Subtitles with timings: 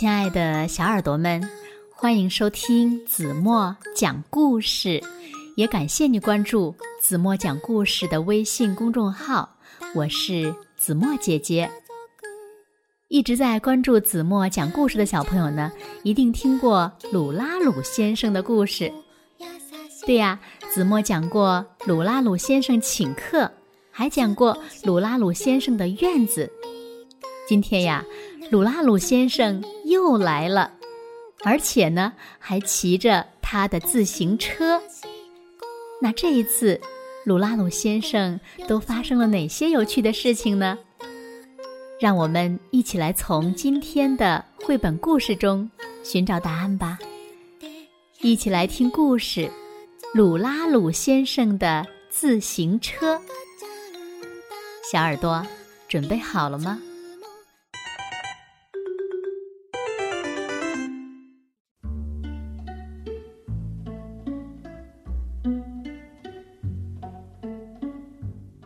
[0.00, 1.46] 亲爱的小耳朵们，
[1.94, 4.98] 欢迎收听子墨讲故事，
[5.56, 9.46] 也感谢你关注子墨讲故事的微信公众号。
[9.94, 11.70] 我是子墨姐姐。
[13.08, 15.70] 一直在关注子墨讲故事的小朋友呢，
[16.02, 18.90] 一定听过鲁拉鲁先生的故事。
[20.06, 20.40] 对呀，
[20.72, 23.52] 子墨讲过鲁拉鲁先生请客，
[23.90, 26.50] 还讲过鲁拉鲁先生的院子。
[27.46, 28.02] 今天呀。
[28.50, 30.72] 鲁拉鲁先生又来了，
[31.44, 34.82] 而且呢，还骑着他的自行车。
[36.02, 36.80] 那这一次，
[37.24, 40.76] 鲁拉鲁先生都发生了哪些有趣的事情呢？
[42.00, 45.70] 让我们一起来从今天的绘本故事中
[46.02, 46.98] 寻找答案吧。
[48.20, 49.48] 一起来听故事：
[50.12, 53.16] 鲁拉鲁先生的自行车。
[54.90, 55.46] 小耳朵，
[55.88, 56.80] 准备好了吗？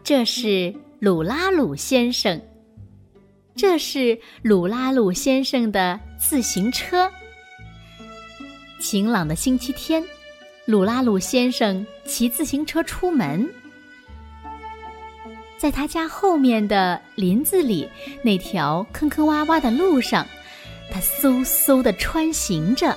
[0.04, 2.38] 这是鲁拉鲁先生，
[3.56, 7.10] 这是鲁拉鲁先生的自行车。
[8.78, 10.04] 晴朗的星期天，
[10.66, 13.48] 鲁拉鲁先生骑自行车出门，
[15.56, 17.88] 在他家后面的林子里
[18.22, 20.26] 那条坑坑洼洼的路上，
[20.90, 22.94] 他嗖嗖的穿行着。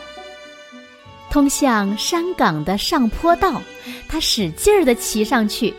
[1.32, 3.62] 通向山岗的上坡道，
[4.10, 5.74] 他使劲儿的骑上去。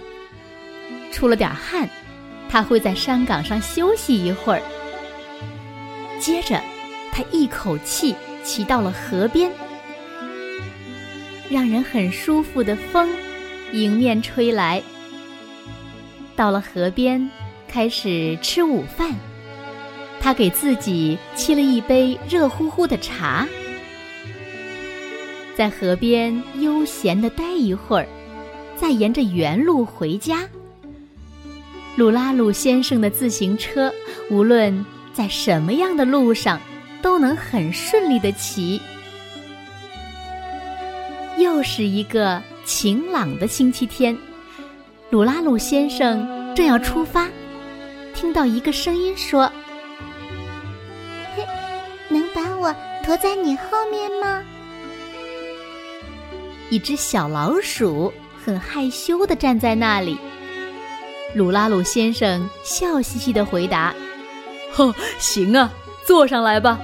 [1.19, 1.91] 出了点汗，
[2.49, 4.63] 他会在山岗上休息一会儿。
[6.21, 6.63] 接着，
[7.11, 9.51] 他一口气骑到了河边，
[11.51, 13.11] 让人很舒服的风
[13.73, 14.81] 迎面吹来。
[16.37, 17.29] 到了河边，
[17.67, 19.11] 开始吃午饭。
[20.21, 23.45] 他给自己沏了一杯热乎乎的茶，
[25.57, 28.07] 在河边悠闲的待一会儿，
[28.77, 30.49] 再沿着原路回家。
[31.99, 33.93] 鲁拉鲁先生的自行车，
[34.31, 36.61] 无论在什么样的路上，
[37.03, 38.81] 都能很顺利的骑。
[41.39, 44.17] 又是一个晴朗的星期天，
[45.11, 47.29] 鲁拉鲁先生正要出发，
[48.15, 49.51] 听到一个声音说
[51.35, 51.45] ：“嘿，
[52.09, 52.73] 能把我
[53.03, 54.41] 驮在你后面吗？”
[56.71, 58.13] 一只小老鼠
[58.45, 60.17] 很害羞的站在那里。
[61.39, 63.95] 鲁拉鲁先生笑嘻嘻的回答
[64.77, 65.71] ：“哦，行啊，
[66.05, 66.81] 坐上来吧。”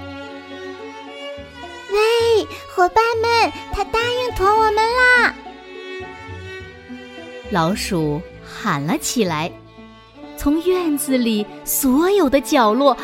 [1.91, 5.35] 喂，伙伴们，他答应驮我们啦！
[7.51, 9.51] 老鼠喊了起来。
[10.37, 12.97] 从院子里所有的角落，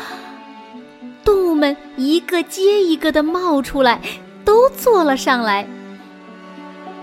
[1.25, 3.99] 动物们一个接一个的冒出来，
[4.45, 5.67] 都坐了上来。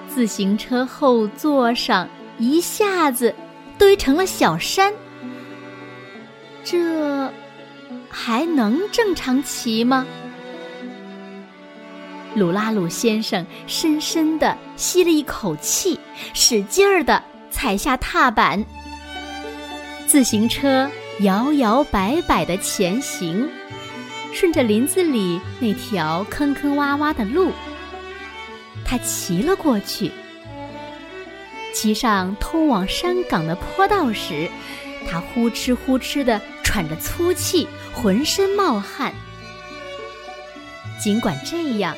[0.08, 3.34] 自行车后座上一下子。
[3.78, 4.92] 堆成了小山，
[6.64, 7.32] 这
[8.10, 10.06] 还能正常骑吗？
[12.34, 15.98] 鲁拉鲁先生深深的吸了一口气，
[16.34, 18.64] 使劲儿的踩下踏板，
[20.06, 20.90] 自行车
[21.20, 23.48] 摇摇摆摆的前行，
[24.32, 27.50] 顺着林子里那条坑坑洼洼的路，
[28.84, 30.10] 他骑了过去。
[31.78, 34.50] 骑上通往山岗的坡道时，
[35.08, 39.14] 他呼哧呼哧地喘着粗气，浑身冒汗。
[41.00, 41.96] 尽管这样，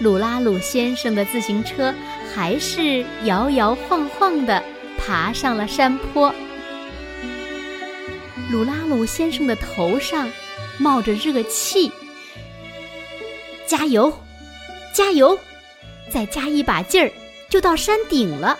[0.00, 1.94] 鲁拉鲁先生的自行车
[2.34, 4.60] 还是摇摇晃晃地
[4.98, 6.34] 爬上了山坡。
[8.50, 10.28] 鲁拉鲁先生的头上
[10.76, 11.88] 冒着热气，
[13.64, 14.12] 加油，
[14.92, 15.38] 加油，
[16.10, 17.12] 再加一把劲儿，
[17.48, 18.58] 就到山顶了。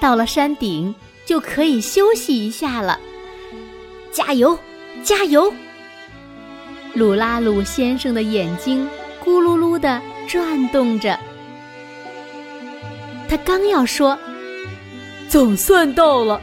[0.00, 2.98] 到了山顶就可以休息一下了，
[4.12, 4.58] 加油，
[5.02, 5.52] 加油！
[6.94, 8.88] 鲁拉鲁先生的眼睛
[9.24, 11.18] 咕噜噜的转动着，
[13.28, 14.18] 他刚要说
[15.28, 16.40] “总算到了”，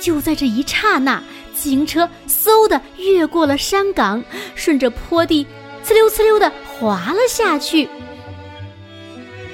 [0.00, 1.22] 就在这一刹那，
[1.54, 4.22] 自行车嗖的越过了山岗，
[4.54, 5.46] 顺着坡地
[5.84, 7.88] 呲溜呲溜的滑了下去。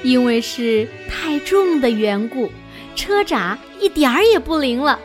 [0.03, 2.51] 因为是太重的缘故，
[2.95, 4.99] 车闸一点儿也不灵了。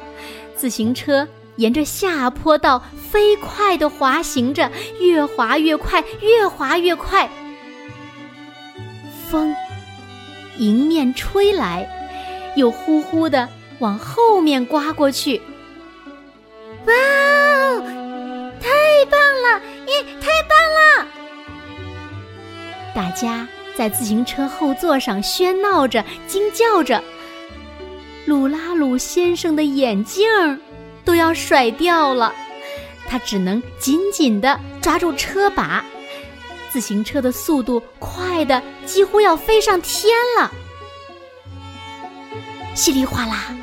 [0.54, 7.30] 自行车沿着下坡道飞快地滑行着，越滑越快，越滑越快。
[9.30, 9.54] 风
[10.58, 11.88] 迎面吹来，
[12.56, 13.48] 又呼呼地
[13.78, 15.40] 往后面刮过去。
[16.86, 17.82] 哇哦，
[18.60, 18.70] 太
[19.10, 19.60] 棒了！
[19.86, 21.06] 耶，太棒了！
[22.94, 23.46] 大家
[23.78, 27.00] 在自行车后座上喧闹着、惊叫着。
[28.26, 30.26] 鲁拉鲁先生的眼镜
[31.04, 32.34] 都要甩掉了，
[33.06, 35.84] 他只能紧紧地抓住车把。
[36.70, 40.50] 自行车的速度快的几乎要飞上天了，
[42.74, 43.56] 稀里哗啦，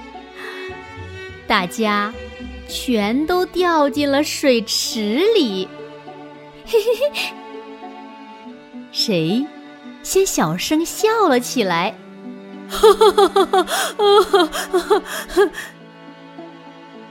[1.45, 2.13] 大家
[2.69, 5.67] 全都掉进了水池里。
[6.65, 7.33] 嘿嘿嘿，
[8.93, 9.45] 谁
[10.05, 11.95] 先小声笑了起来？
[12.69, 15.01] 哈哈哈哈哈！
[15.27, 15.51] 哈，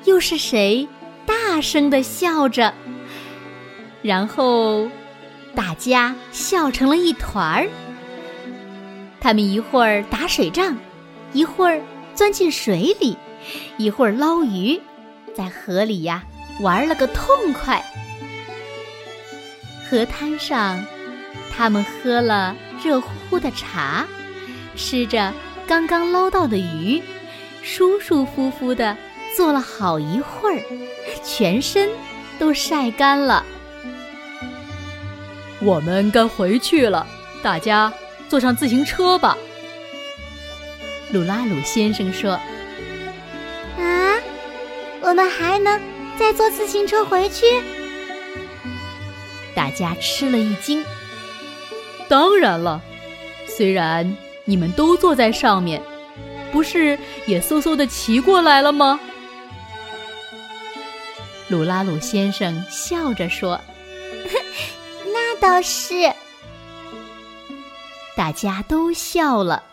[0.05, 0.89] 又是谁
[1.27, 2.73] 大声的笑着？
[4.01, 4.89] 然后。
[5.57, 7.69] 大家笑成了一团儿。
[9.21, 10.77] 他们一会儿打水仗，
[11.33, 11.81] 一会儿
[12.13, 13.17] 钻进水里，
[13.77, 14.81] 一会儿捞鱼，
[15.33, 16.25] 在河里呀
[16.61, 17.81] 玩了个痛快。
[19.89, 20.85] 河滩上，
[21.57, 24.07] 他们喝了热乎乎的茶，
[24.77, 25.33] 吃着
[25.67, 27.03] 刚刚捞到的鱼，
[27.63, 28.95] 舒舒服服的
[29.35, 30.63] 坐了好一会儿，
[31.25, 31.89] 全身
[32.39, 33.43] 都晒干了。
[35.61, 37.07] 我们该回去了，
[37.43, 37.91] 大家
[38.29, 39.39] 坐上自行车吧。
[41.11, 42.33] 鲁拉鲁先生说
[43.81, 44.21] ：“啊，
[45.01, 45.81] 我们还能
[46.19, 47.47] 再坐自行车回去？”
[49.57, 50.85] 大家吃了一惊。
[52.15, 52.81] 当然了，
[53.49, 55.83] 虽然你们都坐在上面，
[56.53, 56.97] 不是
[57.27, 59.01] 也嗖嗖的骑过来了吗？
[61.49, 63.61] 鲁拉鲁先生笑着说。
[65.13, 66.15] 那倒是，
[68.17, 69.65] 大家都笑了，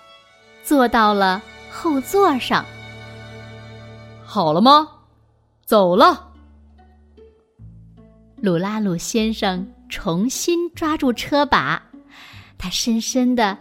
[0.64, 2.66] 坐到了后座上。
[4.26, 4.90] 好了吗？
[5.64, 6.32] 走了。
[8.38, 11.80] 鲁拉鲁先生重新抓住车把，
[12.62, 13.58] 他深深的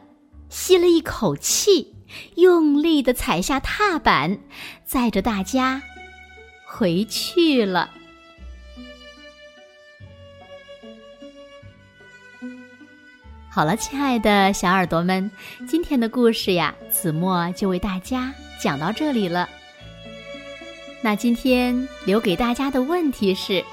[0.51, 1.95] 吸了一口气，
[2.37, 4.39] 用力的踩下踏板，
[4.85, 5.81] 载着大家
[6.67, 7.91] 回去了。
[13.49, 15.31] 好了，亲爱的小耳朵们，
[15.67, 19.49] 今天的故事呀，子墨就为大家讲到这里了。
[21.01, 23.65] 那今天留给大家的问题是：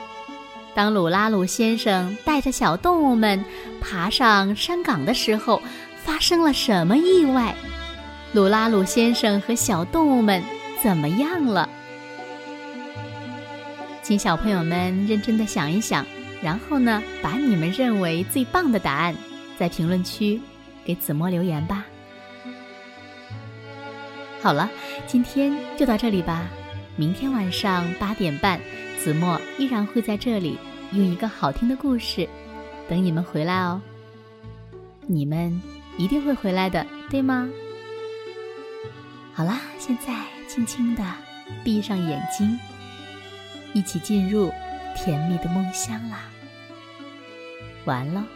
[0.77, 3.43] 当鲁拉鲁先生带着小动物们
[3.81, 5.59] 爬上山岗的时候，
[6.03, 7.55] 发生了什么意外？
[8.31, 10.39] 鲁拉鲁先生和小动物们
[10.83, 11.67] 怎么样了？
[14.03, 16.05] 请小朋友们认真的想一想，
[16.43, 19.15] 然后呢，把你们认为最棒的答案。
[19.57, 20.39] 在评论区
[20.85, 21.87] 给子墨留言吧。
[24.43, 24.69] 好了，
[25.07, 26.47] 今天就到这里吧。
[26.95, 28.59] 明天晚上八点半，
[29.07, 30.57] 子墨依然会在这里
[30.91, 32.27] 用一个好听的故事
[32.89, 33.81] 等你们回来哦。
[35.05, 35.61] 你们
[35.97, 37.49] 一定会回来的，对吗？
[39.33, 40.13] 好啦，现在
[40.49, 41.01] 轻轻的
[41.63, 42.59] 闭上眼睛，
[43.71, 44.51] 一起进入
[44.93, 46.23] 甜蜜的梦乡啦。
[47.85, 48.27] 完了。